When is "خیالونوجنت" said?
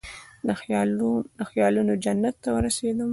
1.51-2.35